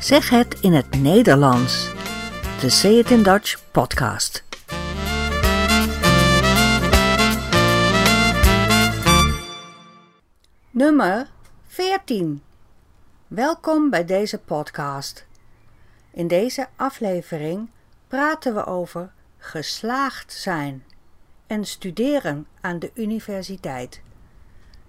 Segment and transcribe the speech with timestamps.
[0.00, 1.92] Zeg het in het Nederlands.
[2.60, 4.44] De Say It in Dutch podcast.
[10.70, 11.30] Nummer
[11.66, 12.42] 14.
[13.26, 15.26] Welkom bij deze podcast.
[16.10, 17.70] In deze aflevering
[18.08, 20.84] praten we over geslaagd zijn
[21.46, 24.00] en studeren aan de universiteit.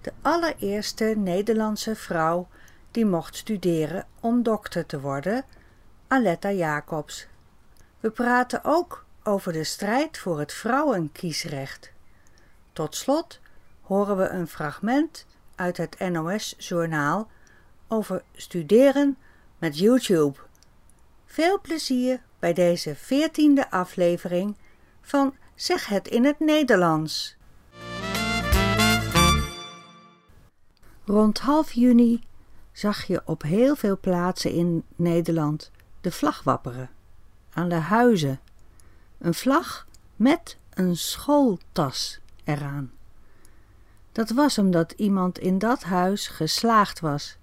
[0.02, 2.48] De allereerste Nederlandse vrouw
[2.92, 5.46] die mocht studeren om dokter te worden,
[6.08, 7.28] Aletta Jacobs.
[8.00, 11.92] We praten ook over de strijd voor het vrouwenkiesrecht.
[12.74, 13.40] Tot slot
[13.82, 17.30] horen we een fragment uit het NOS-journaal
[17.88, 19.18] over studeren
[19.58, 20.40] met YouTube.
[21.26, 24.58] Veel plezier bij deze veertiende aflevering
[25.02, 27.38] van Zeg het in het Nederlands.
[31.06, 32.24] Rond half juni
[32.72, 36.90] zag je op heel veel plaatsen in Nederland de vlag wapperen.
[37.54, 38.40] Aan de huizen.
[39.18, 42.92] Een vlag met een schooltas eraan.
[44.12, 47.38] Dat was omdat iemand in dat huis geslaagd was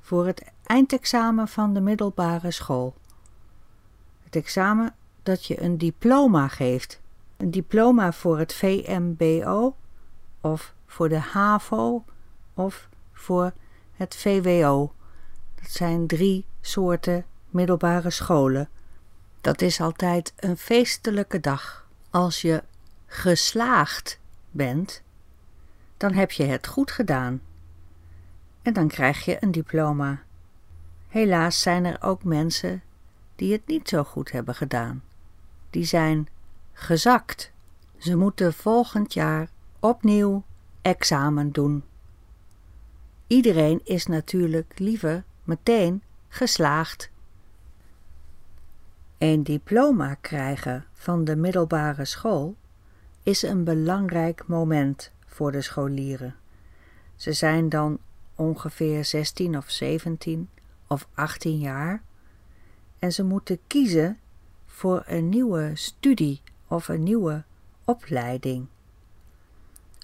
[0.00, 2.94] voor het eindexamen van de middelbare school.
[4.24, 7.00] Het examen dat je een diploma geeft.
[7.36, 9.76] Een diploma voor het VMBO
[10.40, 12.04] of voor de HAVO
[12.54, 13.52] of voor
[13.96, 14.92] het VWO.
[15.54, 18.68] Dat zijn drie soorten middelbare scholen.
[19.40, 21.88] Dat is altijd een feestelijke dag.
[22.10, 22.62] Als je
[23.06, 25.02] geslaagd bent,
[25.96, 27.40] dan heb je het goed gedaan.
[28.62, 30.22] En dan krijg je een diploma.
[31.08, 32.82] Helaas zijn er ook mensen
[33.36, 35.02] die het niet zo goed hebben gedaan.
[35.70, 36.28] Die zijn
[36.72, 37.52] gezakt.
[37.98, 39.48] Ze moeten volgend jaar
[39.80, 40.44] opnieuw
[40.82, 41.84] examen doen.
[43.26, 47.10] Iedereen is natuurlijk liever meteen geslaagd.
[49.18, 52.56] Een diploma krijgen van de middelbare school
[53.22, 56.34] is een belangrijk moment voor de scholieren.
[57.16, 57.98] Ze zijn dan
[58.34, 60.48] ongeveer 16 of 17
[60.86, 62.02] of 18 jaar
[62.98, 64.18] en ze moeten kiezen
[64.66, 67.44] voor een nieuwe studie of een nieuwe
[67.84, 68.66] opleiding.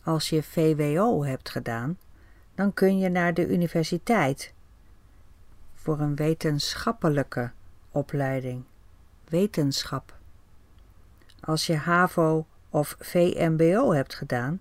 [0.05, 1.99] Als je VWO hebt gedaan,
[2.55, 4.55] dan kun je naar de universiteit
[5.75, 7.51] voor een wetenschappelijke
[7.91, 8.65] opleiding.
[9.29, 10.17] Wetenschap.
[11.41, 14.61] Als je HAVO of VMBO hebt gedaan,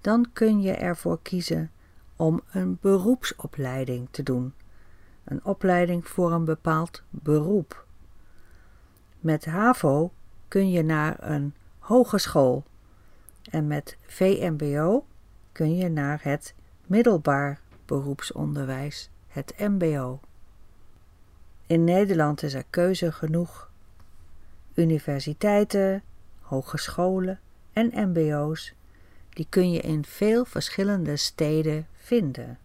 [0.00, 1.70] dan kun je ervoor kiezen
[2.16, 4.54] om een beroepsopleiding te doen.
[5.24, 7.86] Een opleiding voor een bepaald beroep.
[9.20, 10.12] Met HAVO
[10.48, 12.64] kun je naar een hogeschool
[13.50, 15.06] en met VMBO
[15.52, 16.54] kun je naar het
[16.92, 20.20] middelbaar beroepsonderwijs, het MBO.
[21.66, 23.70] In Nederland is er keuze genoeg.
[24.74, 26.02] Universiteiten,
[26.40, 27.40] hogescholen
[27.72, 28.74] en MBO's,
[29.28, 32.58] die kun je in veel verschillende steden vinden.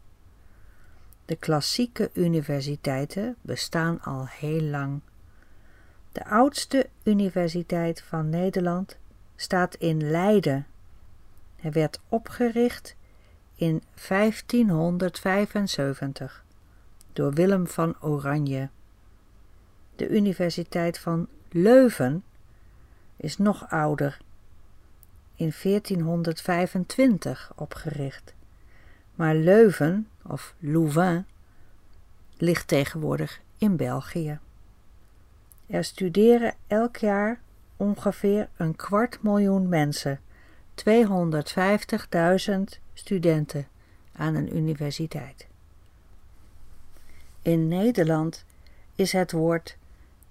[1.26, 5.02] De klassieke universiteiten bestaan al heel lang.
[6.12, 8.98] De oudste universiteit van Nederland
[9.36, 10.68] staat in Leiden.
[11.56, 12.97] Hij werd opgericht
[13.58, 16.44] in 1575
[17.14, 18.70] door Willem van Oranje.
[19.96, 22.24] De Universiteit van Leuven
[23.16, 24.18] is nog ouder,
[25.36, 28.34] in 1425 opgericht.
[29.16, 31.26] Maar Leuven, of Louvain,
[32.38, 34.40] ligt tegenwoordig in België.
[35.68, 37.40] Er studeren elk jaar
[37.78, 40.20] ongeveer een kwart miljoen mensen,
[40.76, 40.86] 250.000
[42.98, 43.68] studenten
[44.16, 45.48] aan een universiteit.
[47.42, 48.46] In Nederland
[48.96, 49.78] is het woord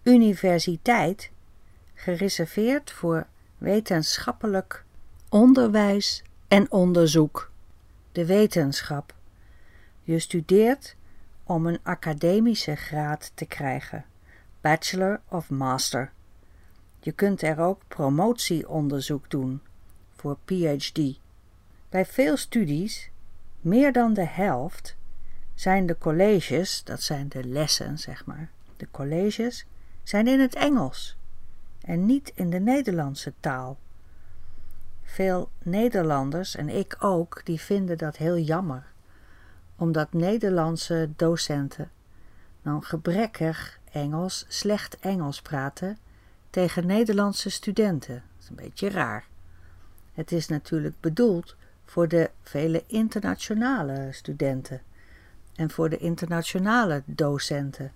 [0.03, 1.31] universiteit
[1.95, 3.27] gereserveerd voor
[3.59, 4.85] wetenschappelijk
[5.29, 7.51] onderwijs en onderzoek.
[8.13, 9.15] De wetenschap.
[10.03, 10.97] Je studeert
[11.45, 14.05] om een academische graad te krijgen,
[14.61, 16.13] bachelor of master.
[17.01, 19.61] Je kunt er ook promotieonderzoek doen
[20.17, 21.25] voor PhD.
[21.97, 23.11] Bij veel studies,
[23.61, 24.97] meer dan de helft,
[25.55, 29.67] zijn de colleges, dat zijn de lessen zeg maar, de colleges
[30.03, 31.17] zijn in het Engels
[31.81, 33.79] en niet in de Nederlandse taal.
[35.03, 38.93] Veel Nederlanders, en ik ook, die vinden dat heel jammer,
[39.77, 41.91] omdat Nederlandse docenten
[42.63, 45.99] dan gebrekkig Engels, slecht Engels praten
[46.51, 48.15] tegen Nederlandse studenten.
[48.15, 49.27] Dat is een beetje raar.
[50.15, 54.83] Het is natuurlijk bedoeld voor de vele internationale studenten
[55.55, 57.93] en voor de internationale docenten.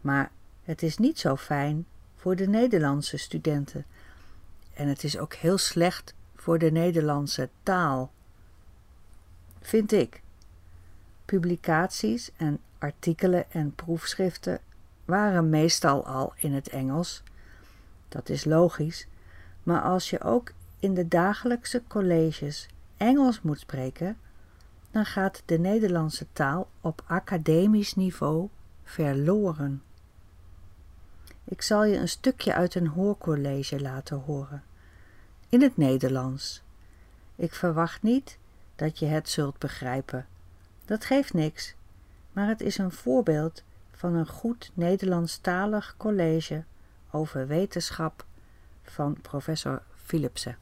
[0.00, 0.30] Maar
[0.62, 1.86] het is niet zo fijn
[2.16, 3.84] voor de Nederlandse studenten.
[4.74, 8.12] En het is ook heel slecht voor de Nederlandse taal.
[9.60, 10.22] Vind ik.
[11.24, 14.60] Publicaties en artikelen en proefschriften
[15.04, 17.22] waren meestal al in het Engels.
[18.08, 19.06] Dat is logisch,
[19.62, 22.68] maar als je ook in de dagelijkse colleges
[23.02, 24.16] Engels moet spreken,
[24.90, 28.48] dan gaat de Nederlandse taal op academisch niveau
[28.84, 29.82] verloren.
[31.44, 34.62] Ik zal je een stukje uit een hoorcollege laten horen,
[35.48, 36.62] in het Nederlands.
[37.36, 38.38] Ik verwacht niet
[38.74, 40.26] dat je het zult begrijpen.
[40.84, 41.74] Dat geeft niks,
[42.32, 43.62] maar het is een voorbeeld
[43.92, 46.64] van een goed Nederlandstalig college
[47.10, 48.24] over wetenschap
[48.82, 50.56] van professor Philipsen.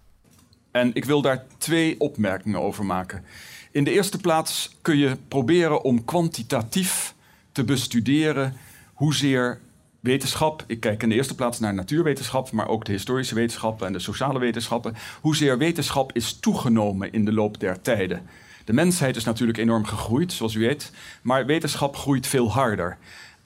[0.71, 3.25] En ik wil daar twee opmerkingen over maken.
[3.71, 7.15] In de eerste plaats kun je proberen om kwantitatief
[7.53, 8.57] te bestuderen
[8.95, 9.61] hoezeer
[10.01, 13.93] wetenschap, ik kijk in de eerste plaats naar natuurwetenschap, maar ook de historische wetenschappen en
[13.93, 18.27] de sociale wetenschappen, hoezeer wetenschap is toegenomen in de loop der tijden.
[18.65, 22.99] De mensheid is natuurlijk enorm gegroeid, zoals u weet, maar wetenschap groeit veel harder.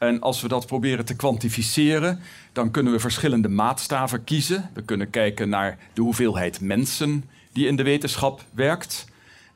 [0.07, 2.21] En als we dat proberen te kwantificeren,
[2.53, 4.71] dan kunnen we verschillende maatstaven kiezen.
[4.75, 9.07] We kunnen kijken naar de hoeveelheid mensen die in de wetenschap werkt.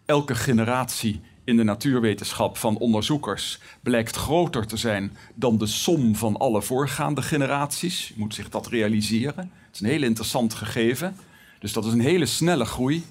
[0.07, 6.37] Elke generatie in de natuurwetenschap van onderzoekers blijkt groter te zijn dan de som van
[6.37, 8.09] alle voorgaande generaties.
[8.09, 9.51] Je moet zich dat realiseren.
[9.67, 11.17] Het is een heel interessant gegeven.
[11.59, 13.05] Dus dat is een hele snelle groei.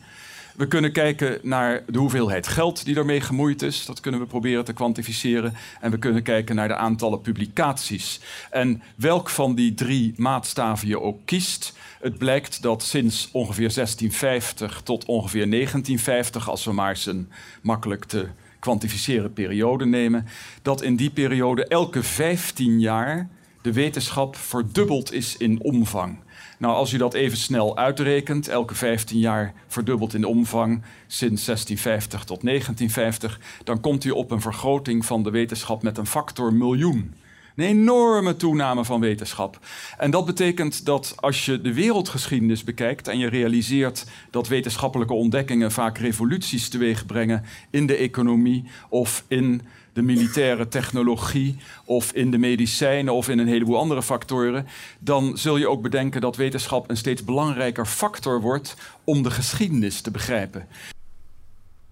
[0.58, 3.86] We kunnen kijken naar de hoeveelheid geld die daarmee gemoeid is.
[3.86, 5.54] Dat kunnen we proberen te kwantificeren.
[5.80, 8.20] En we kunnen kijken naar de aantallen publicaties.
[8.52, 14.82] En welk van die drie maatstaven je ook kiest, het blijkt dat sinds ongeveer 1650
[14.84, 17.30] tot ongeveer 1950, als we maar eens een
[17.62, 18.28] makkelijk te
[18.60, 20.26] kwantificeren periode nemen,
[20.62, 23.30] dat in die periode elke 15 jaar
[23.62, 26.20] de wetenschap verdubbeld is in omvang.
[26.58, 32.24] Nou, als u dat even snel uitrekent, elke 15 jaar verdubbeld in omvang sinds 1650
[32.24, 37.14] tot 1950, dan komt u op een vergroting van de wetenschap met een factor miljoen.
[37.56, 39.60] Een enorme toename van wetenschap.
[39.98, 45.72] En dat betekent dat als je de wereldgeschiedenis bekijkt en je realiseert dat wetenschappelijke ontdekkingen
[45.72, 49.62] vaak revoluties teweeg brengen in de economie of in
[49.98, 54.68] de militaire technologie of in de medicijnen of in een heleboel andere factoren,
[55.00, 60.02] dan zul je ook bedenken dat wetenschap een steeds belangrijker factor wordt om de geschiedenis
[60.02, 60.68] te begrijpen.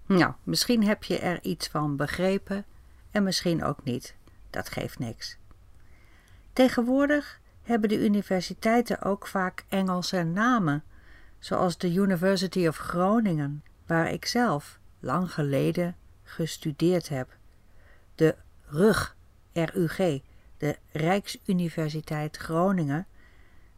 [0.06, 2.64] Nou, misschien heb je er iets van begrepen
[3.10, 4.14] en misschien ook niet.
[4.50, 5.36] Dat geeft niks.
[6.52, 10.84] Tegenwoordig hebben de universiteiten ook vaak Engelse namen,
[11.38, 17.35] zoals de University of Groningen, waar ik zelf lang geleden gestudeerd heb.
[18.16, 18.34] De
[18.66, 19.16] RUG,
[19.52, 20.20] RUG,
[20.56, 23.06] de Rijksuniversiteit Groningen,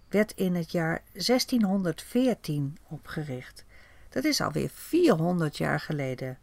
[0.08, 3.64] werd in het jaar 1614 opgericht.
[4.08, 6.38] Dat is alweer 400 jaar geleden.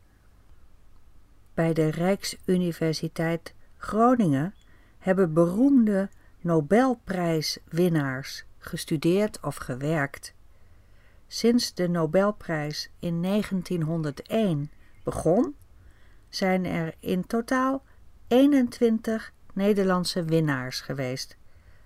[1.53, 4.53] Bij de Rijksuniversiteit Groningen
[4.97, 6.09] hebben beroemde
[6.41, 10.33] Nobelprijswinnaars gestudeerd of gewerkt.
[11.27, 14.71] Sinds de Nobelprijs in 1901
[15.03, 15.55] begon,
[16.35, 17.83] zijn er in totaal
[18.27, 21.37] 21 Nederlandse winnaars geweest,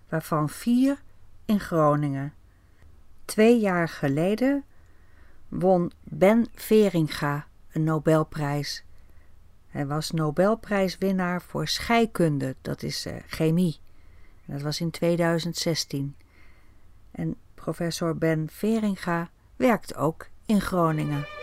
[0.09, 1.01] waarvan vier
[1.45, 2.33] in Groningen.
[3.25, 4.63] Twee jaar geleden
[5.47, 8.83] won Ben Veringa een Nobelprijs.
[9.67, 13.79] Hij was Nobelprijswinnaar voor scheikunde, dat is uh, chemie.
[14.45, 16.15] Dat was in 2016.
[17.11, 21.38] En professor Ben Veringa werkt ook in Groningen.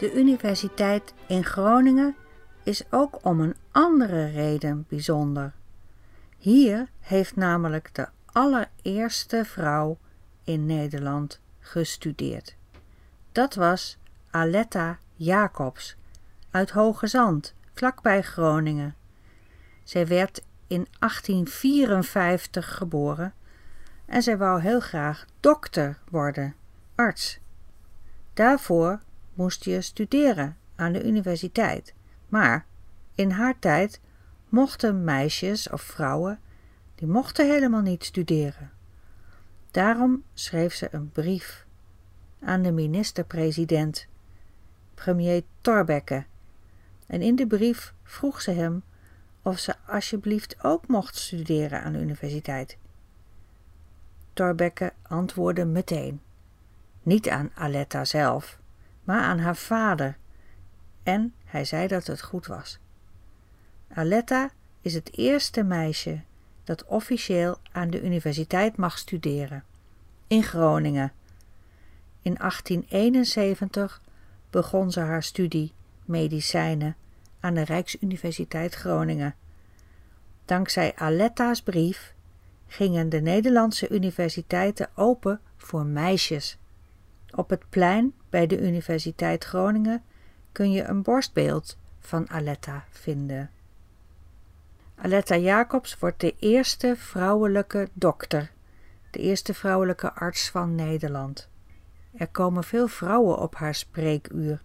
[0.00, 2.16] De universiteit in Groningen
[2.62, 5.52] is ook om een andere reden bijzonder.
[6.38, 9.98] Hier heeft namelijk de allereerste vrouw
[10.44, 12.56] in Nederland gestudeerd.
[13.32, 13.98] Dat was
[14.30, 15.96] Aletta Jacobs
[16.50, 18.94] uit Hoge Zand, vlakbij Groningen.
[19.82, 23.34] Zij werd in 1854 geboren
[24.04, 26.54] en zij wou heel graag dokter worden,
[26.94, 27.38] arts.
[28.34, 29.00] Daarvoor
[29.34, 31.94] moest je studeren aan de universiteit,
[32.28, 32.66] maar
[33.14, 34.00] in haar tijd
[34.48, 36.40] mochten meisjes of vrouwen,
[36.94, 38.70] die mochten helemaal niet studeren.
[39.70, 41.66] Daarom schreef ze een brief
[42.40, 44.06] aan de minister-president,
[44.94, 46.24] premier Thorbecke.
[47.06, 48.82] En in de brief vroeg ze hem
[49.42, 52.78] of ze alsjeblieft ook mocht studeren aan de universiteit.
[54.32, 56.20] Thorbecke antwoordde meteen.
[57.02, 58.59] Niet aan Aletta zelf,
[59.04, 60.16] maar aan haar vader.
[61.02, 62.78] En hij zei dat het goed was.
[63.92, 66.20] Aletta is het eerste meisje
[66.64, 69.64] dat officieel aan de universiteit mag studeren.
[70.26, 71.12] In Groningen.
[72.22, 74.02] In 1871
[74.50, 75.72] begon ze haar studie
[76.04, 76.96] medicijnen
[77.40, 79.34] aan de Rijksuniversiteit Groningen.
[80.44, 82.14] Dankzij Aletta's brief
[82.66, 86.58] gingen de Nederlandse universiteiten open voor meisjes.
[87.34, 90.02] Op het plein bij de Universiteit Groningen
[90.52, 93.50] kun je een borstbeeld van Aletta vinden.
[94.94, 98.50] Aletta Jacobs wordt de eerste vrouwelijke dokter,
[99.10, 101.48] de eerste vrouwelijke arts van Nederland.
[102.16, 104.62] Er komen veel vrouwen op haar spreekuur,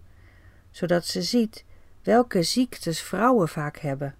[0.70, 1.64] zodat ze ziet
[2.02, 4.14] welke ziektes vrouwen vaak hebben.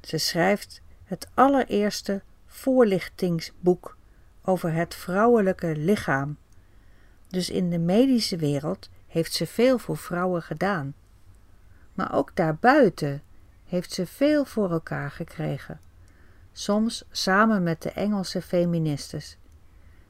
[0.00, 3.96] Ze schrijft het allereerste voorlichtingsboek
[4.42, 6.36] over het vrouwelijke lichaam.
[7.32, 10.94] Dus in de medische wereld heeft ze veel voor vrouwen gedaan.
[11.94, 13.22] Maar ook daarbuiten
[13.64, 15.80] heeft ze veel voor elkaar gekregen,
[16.52, 19.36] soms samen met de Engelse feministes.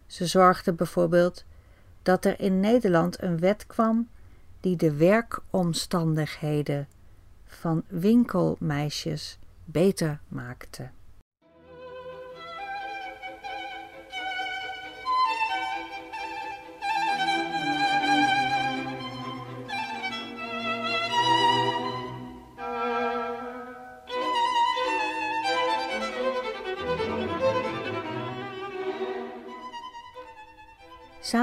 [0.06, 1.44] Ze zorgde bijvoorbeeld
[2.02, 4.08] dat er in Nederland een wet kwam
[4.60, 6.88] die de werkomstandigheden
[7.44, 10.90] van winkelmeisjes beter maakte.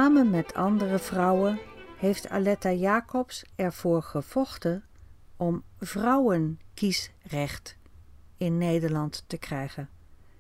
[0.10, 1.60] Samen met andere vrouwen
[1.98, 4.84] heeft Aletta Jacobs ervoor gevochten
[5.38, 7.78] om vrouwenkiesrecht
[8.38, 9.90] in Nederland te krijgen.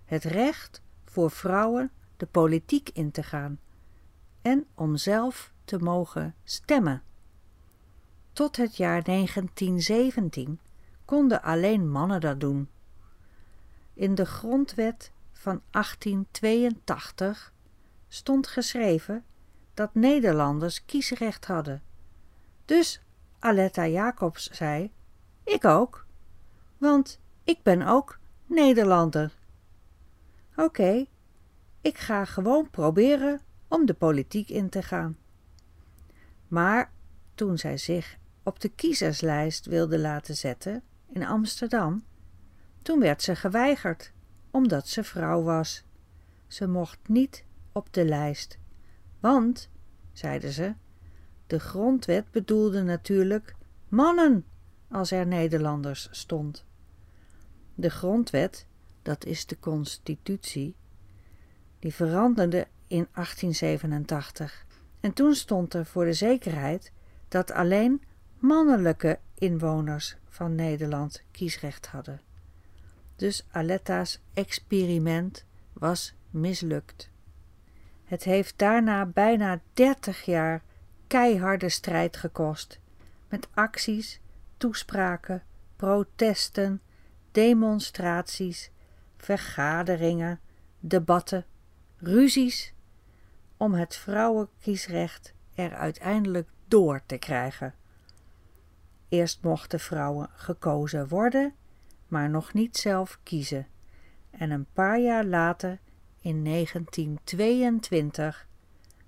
[0.05, 3.59] Het recht voor vrouwen de politiek in te gaan
[4.41, 7.03] en om zelf te mogen stemmen.
[8.33, 10.59] Tot het jaar 1917
[11.05, 12.69] konden alleen mannen dat doen.
[13.93, 17.53] In de grondwet van 1882
[18.07, 19.23] stond geschreven
[19.79, 21.81] dat Nederlanders kiesrecht hadden.
[22.65, 23.01] Dus
[23.39, 24.91] Aletta Jacobs zei:
[25.43, 26.05] Ik ook,
[26.77, 29.33] want ik ben ook Nederlander.
[30.55, 31.05] Oké,
[31.81, 35.17] ik ga gewoon proberen om de politiek in te gaan.
[36.47, 36.91] Maar
[37.35, 42.03] toen zij zich op de kiezerslijst wilde laten zetten in Amsterdam,
[42.81, 44.11] toen werd ze geweigerd,
[44.51, 45.83] omdat ze vrouw was.
[46.47, 48.58] Ze mocht niet op de lijst.
[49.19, 49.69] Want,
[50.13, 50.73] zeiden ze,
[51.47, 53.55] de grondwet bedoelde natuurlijk
[53.87, 54.45] mannen
[54.89, 56.65] als er Nederlanders stond.
[57.75, 58.65] De grondwet,
[59.01, 60.75] dat is de constitutie,
[61.79, 64.65] die veranderde in 1887.
[64.99, 66.91] En toen stond er voor de zekerheid
[67.27, 68.01] dat alleen
[68.37, 72.21] mannelijke inwoners van Nederland kiesrecht hadden.
[73.15, 77.09] Dus Aletta's experiment was mislukt.
[78.09, 80.61] Het heeft daarna bijna dertig jaar
[81.07, 82.79] keiharde strijd gekost,
[83.27, 84.21] met acties,
[84.57, 85.43] toespraken,
[85.75, 86.81] protesten,
[87.31, 88.71] demonstraties,
[89.17, 90.39] vergaderingen,
[90.79, 91.45] debatten,
[91.97, 92.73] ruzies,
[93.57, 97.73] om het vrouwenkiesrecht er uiteindelijk door te krijgen.
[99.09, 101.53] Eerst mochten vrouwen gekozen worden,
[102.07, 103.67] maar nog niet zelf kiezen.
[104.29, 105.79] En een paar jaar later
[106.21, 108.47] in 1922,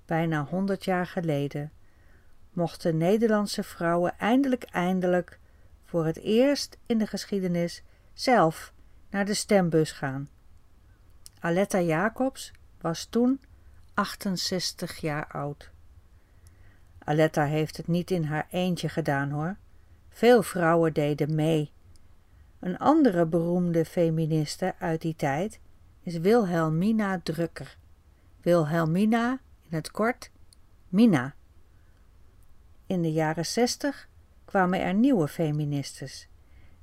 [0.06, 1.72] bijna 100 jaar geleden,
[2.54, 5.40] mochten Nederlandse vrouwen eindelijk eindelijk
[5.86, 8.74] voor het eerst in de geschiedenis zelf
[9.10, 10.30] naar de stembus gaan.
[11.40, 12.52] Aletta Jacobs
[12.82, 13.42] was toen
[13.94, 15.72] 68 jaar oud.
[16.98, 19.58] Aletta heeft het niet in haar eentje gedaan hoor.
[20.10, 21.72] Veel vrouwen deden mee.
[22.60, 25.60] Een andere beroemde feministe uit die tijd
[26.04, 27.78] is Wilhelmina Drucker.
[28.42, 29.40] Wilhelmina,
[29.70, 30.32] in het kort,
[30.90, 31.34] Mina.
[32.86, 34.10] In de jaren zestig
[34.46, 36.28] kwamen er nieuwe feministes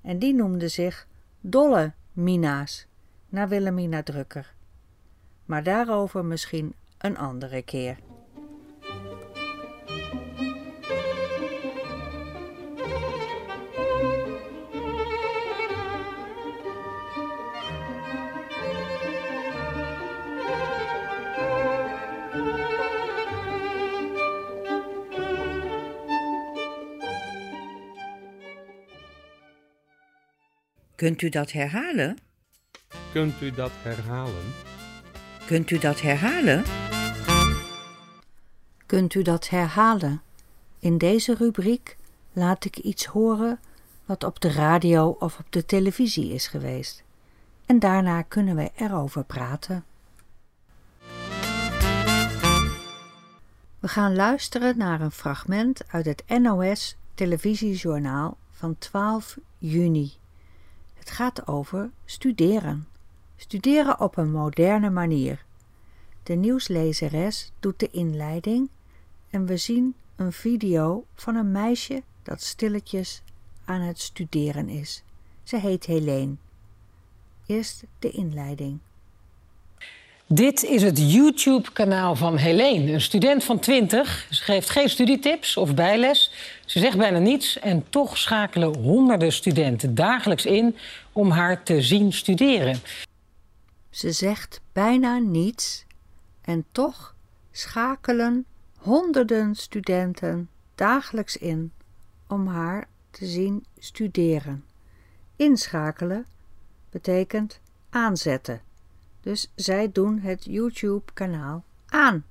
[0.01, 1.07] en die noemden zich
[1.41, 2.87] Dolle Mina's,
[3.29, 4.55] naar Wilhelmina Drucker.
[5.45, 7.99] Maar daarover misschien een andere keer.
[30.99, 32.19] Kunt u dat herhalen?
[33.13, 34.53] Kunt u dat herhalen?
[35.47, 36.65] Kunt u dat herhalen?
[38.87, 40.23] Kunt u dat herhalen?
[40.79, 41.97] In deze rubriek
[42.33, 43.61] laat ik iets horen
[44.05, 47.03] wat op de radio of op de televisie is geweest.
[47.67, 49.85] En daarna kunnen we erover praten.
[53.79, 60.19] We gaan luisteren naar een fragment uit het NOS televisiejournaal van 12 juni.
[61.09, 62.89] Het gaat over studeren.
[63.37, 65.45] Studeren op een moderne manier.
[66.23, 68.69] De nieuwslezeres doet de inleiding
[69.31, 73.23] en we zien een video van een meisje dat stilletjes
[73.65, 75.03] aan het studeren is.
[75.43, 76.35] Ze heet Helene.
[77.47, 78.79] Eerst de inleiding.
[80.31, 84.27] Dit is het YouTube-kanaal van Helene, een student van 20.
[84.31, 86.33] Ze geeft geen studietips of bijles.
[86.67, 90.77] Ze zegt bijna niets en toch schakelen honderden studenten dagelijks in
[91.13, 92.79] om haar te zien studeren.
[93.91, 95.85] Ze zegt bijna niets
[96.41, 97.15] en toch
[97.51, 101.73] schakelen honderden studenten dagelijks in
[102.27, 104.65] om haar te zien studeren.
[105.37, 106.27] Inschakelen
[106.91, 108.68] betekent aanzetten.
[109.21, 112.25] Dus zij doen het YouTube-kanaal aan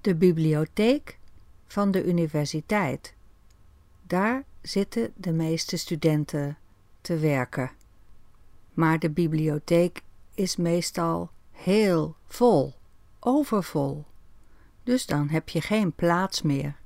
[0.00, 1.18] De bibliotheek
[1.66, 3.14] van de universiteit.
[4.06, 6.58] Daar zitten de meeste studenten
[7.00, 7.70] te werken.
[8.74, 10.02] Maar de bibliotheek
[10.34, 12.74] is meestal heel vol,
[13.20, 14.04] overvol.
[14.82, 16.76] Dus dan heb je geen plaats meer.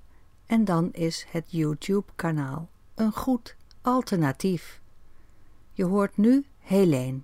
[0.46, 4.79] En dan is het YouTube-kanaal een goed alternatief.
[5.72, 7.18] Je hoort nu Helene.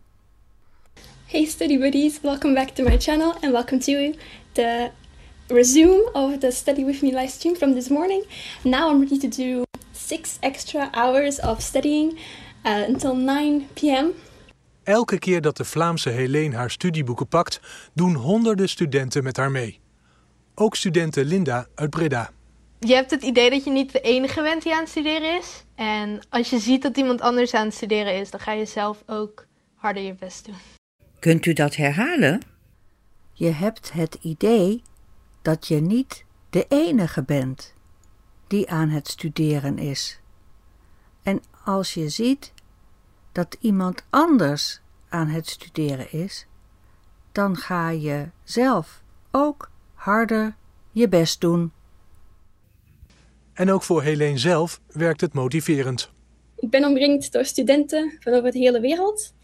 [1.27, 4.13] Hey study buddies, welcome back to my channel and welcome to
[4.53, 4.91] the
[5.47, 8.25] resume of the Study With Me live stream from this morning.
[8.63, 12.19] Now I'm ready to do six extra hours of studying
[12.65, 14.13] uh, until 9 p.m.
[14.83, 17.61] Elke keer dat de Vlaamse Helene haar studieboeken pakt,
[17.95, 19.81] doen honderden studenten met haar mee.
[20.55, 22.31] Ook studente Linda uit Breda.
[22.79, 25.65] Je hebt het idee dat je niet de enige bent die aan het studeren is.
[25.75, 29.03] En als je ziet dat iemand anders aan het studeren is, dan ga je zelf
[29.07, 30.55] ook harder je best doen.
[31.19, 32.41] Kunt u dat herhalen?
[33.33, 34.83] Je hebt het idee
[35.43, 37.75] dat je niet de enige bent
[38.47, 40.21] die aan het studeren is.
[41.23, 42.53] En als je ziet
[43.33, 46.47] dat iemand anders aan het studeren is,
[47.33, 50.57] dan ga je zelf ook harder
[50.91, 51.73] je best doen.
[53.57, 56.11] En ook voor Helene zelf werkt het motiverend.
[56.57, 59.35] Ik ben omringd door studenten van over de hele wereld.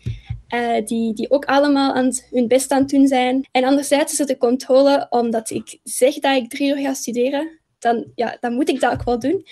[0.55, 3.49] Uh, die, die ook allemaal aan hun best aan het doen zijn.
[3.51, 7.59] En anderzijds is het de controle, omdat ik zeg dat ik drie uur ga studeren,
[7.79, 9.47] dan, ja, dan moet ik dat ook wel doen.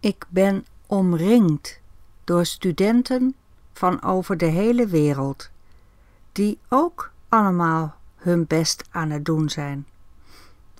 [0.00, 1.80] Ik ben omringd
[2.24, 3.34] door studenten
[3.72, 5.50] van over de hele wereld,
[6.32, 9.86] die ook allemaal hun best aan het doen zijn.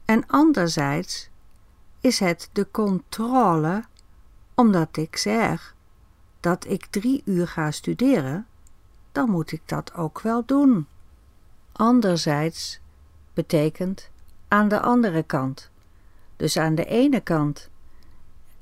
[0.04, 1.28] En anderzijds
[2.04, 3.84] is het de controle,
[4.54, 5.74] omdat ik zeg
[6.40, 8.46] dat ik drie uur ga studeren,
[9.12, 10.86] dan moet ik dat ook wel doen.
[11.72, 12.80] Anderzijds
[13.34, 14.10] betekent
[14.48, 15.70] aan de andere kant.
[16.36, 17.68] Dus aan de ene kant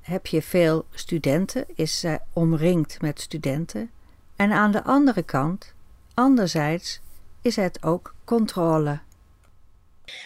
[0.00, 3.90] heb je veel studenten, is ze omringd met studenten.
[4.36, 5.74] En aan de andere kant,
[6.14, 7.00] anderzijds,
[7.40, 9.00] is het ook controle.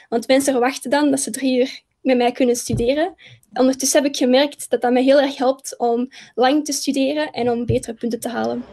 [0.09, 3.15] Want mensen verwachten dan dat ze drie uur met mij kunnen studeren.
[3.53, 7.51] Ondertussen heb ik gemerkt dat dat mij heel erg helpt om lang te studeren en
[7.51, 8.65] om betere punten te halen.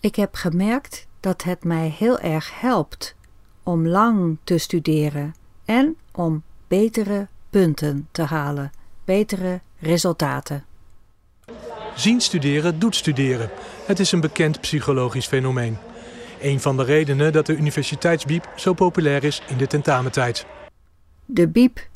[0.00, 3.14] Ik heb gemerkt dat het mij heel erg helpt
[3.62, 8.70] om lang te studeren en om betere punten te halen,
[9.04, 10.64] betere resultaten.
[11.94, 13.50] Zien studeren doet studeren.
[13.86, 15.76] Het is een bekend psychologisch fenomeen.
[16.40, 20.46] Een van de redenen dat de universiteitsbiep zo populair is in de tentamentijd.
[21.34, 21.88] De biep,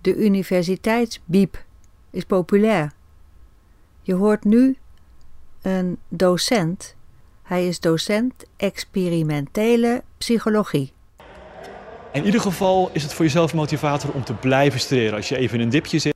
[0.00, 1.64] de universiteitsbiep,
[2.10, 2.92] is populair.
[4.02, 4.76] Je hoort nu
[5.62, 6.94] een docent.
[7.42, 10.92] Hij is docent experimentele psychologie.
[12.12, 15.14] In ieder geval is het voor jezelf motivator om te blijven studeren.
[15.14, 16.14] Als je even in een dipje zit.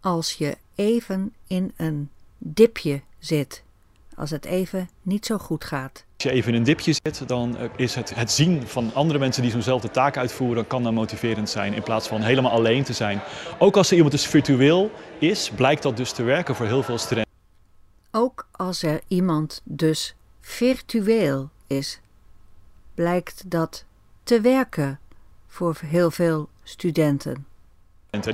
[0.00, 3.62] Als je even in een dipje zit.
[4.16, 6.04] Als het even niet zo goed gaat.
[6.14, 9.18] Als je even in een dipje zit, dan eh, is het, het zien van andere
[9.18, 12.92] mensen die zo'nzelfde taak uitvoeren, kan dan motiverend zijn in plaats van helemaal alleen te
[12.92, 13.20] zijn.
[13.58, 16.98] Ook als er iemand dus virtueel is, blijkt dat dus te werken voor heel veel
[16.98, 17.32] studenten.
[18.10, 22.00] Ook als er iemand dus virtueel is,
[22.94, 23.84] blijkt dat
[24.22, 24.98] te werken
[25.46, 27.46] voor heel veel studenten.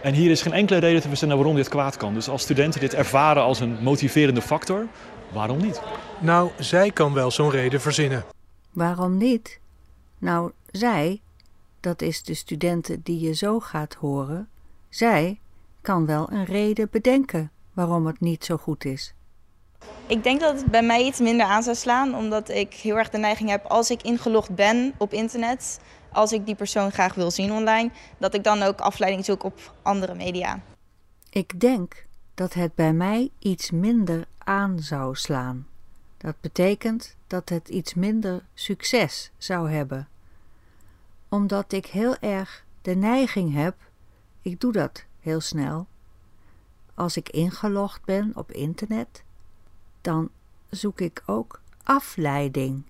[0.02, 2.14] En hier is geen enkele reden te verzinnen waarom dit kwaad kan.
[2.14, 4.86] Dus als studenten dit ervaren als een motiverende factor,
[5.32, 5.82] waarom niet?
[6.20, 8.24] Nou, zij kan wel zo'n reden verzinnen.
[8.72, 9.60] Waarom niet?
[10.18, 11.20] Nou, zij,
[11.80, 14.48] dat is de studenten die je zo gaat horen,
[14.88, 15.40] zij
[15.80, 19.14] kan wel een reden bedenken waarom het niet zo goed is.
[20.06, 23.10] Ik denk dat het bij mij iets minder aan zou slaan, omdat ik heel erg
[23.10, 25.80] de neiging heb als ik ingelogd ben op internet,
[26.12, 29.74] als ik die persoon graag wil zien online, dat ik dan ook afleiding zoek op
[29.82, 30.60] andere media.
[31.30, 32.06] Ik denk
[32.40, 35.66] dat het bij mij iets minder aan zou slaan.
[36.16, 40.08] Dat betekent dat het iets minder succes zou hebben.
[41.28, 43.76] Omdat ik heel erg de neiging heb,
[44.42, 45.86] ik doe dat heel snel.
[46.94, 49.22] Als ik ingelogd ben op internet,
[50.00, 50.30] dan
[50.70, 52.82] zoek ik ook afleiding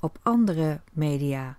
[0.00, 1.58] op andere media.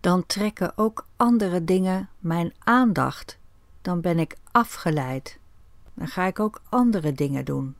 [0.00, 3.38] Dan trekken ook andere dingen mijn aandacht.
[3.80, 5.40] Dan ben ik afgeleid.
[5.94, 7.76] Dan ga ik ook andere dingen doen.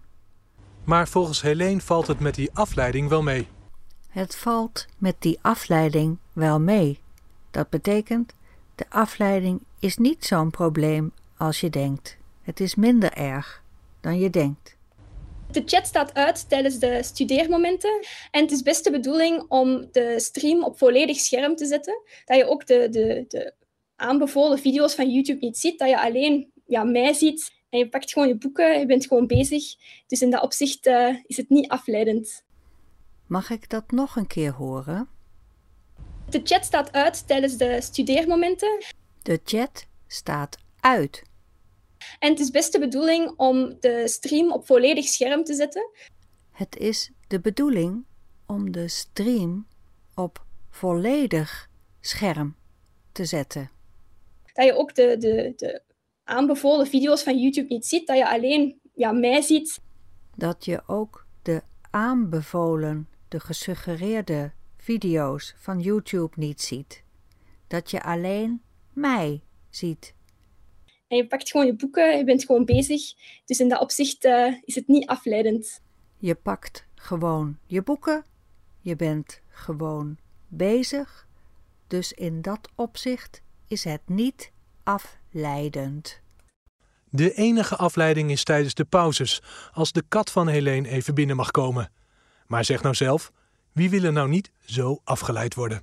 [0.84, 3.48] Maar volgens Helene valt het met die afleiding wel mee.
[4.08, 7.00] Het valt met die afleiding wel mee.
[7.50, 8.34] Dat betekent,
[8.74, 12.16] de afleiding is niet zo'n probleem als je denkt.
[12.42, 13.62] Het is minder erg
[14.00, 14.76] dan je denkt.
[15.50, 18.06] De chat staat uit tijdens de studeermomenten.
[18.30, 22.02] En het is best de bedoeling om de stream op volledig scherm te zetten.
[22.24, 23.54] Dat je ook de, de, de
[23.96, 25.78] aanbevolen video's van YouTube niet ziet.
[25.78, 29.26] Dat je alleen ja, mij ziet en je pakt gewoon je boeken, je bent gewoon
[29.26, 29.74] bezig.
[30.06, 32.44] Dus in dat opzicht uh, is het niet afleidend.
[33.26, 35.08] Mag ik dat nog een keer horen?
[36.30, 38.84] De chat staat uit tijdens de studeermomenten.
[39.22, 41.22] De chat staat uit.
[42.18, 45.90] En het is best de bedoeling om de stream op volledig scherm te zetten.
[46.50, 48.04] Het is de bedoeling
[48.46, 49.66] om de stream
[50.14, 51.68] op volledig
[52.00, 52.56] scherm
[53.12, 53.70] te zetten.
[54.52, 55.82] Dat je ook de, de, de
[56.32, 59.80] aanbevolen video's van YouTube niet ziet, dat je alleen ja, mij ziet.
[60.36, 67.02] Dat je ook de aanbevolen, de gesuggereerde video's van YouTube niet ziet.
[67.66, 70.14] Dat je alleen mij ziet.
[71.08, 73.14] En je pakt gewoon je boeken, je bent gewoon bezig.
[73.44, 75.80] Dus in dat opzicht uh, is het niet afleidend.
[76.18, 78.24] Je pakt gewoon je boeken,
[78.80, 80.18] je bent gewoon
[80.48, 81.26] bezig.
[81.86, 85.21] Dus in dat opzicht is het niet afleidend.
[87.10, 89.42] De enige afleiding is tijdens de pauzes,
[89.72, 91.92] als de kat van Helene even binnen mag komen.
[92.46, 93.32] Maar zeg nou zelf,
[93.72, 95.82] wie wil er nou niet zo afgeleid worden?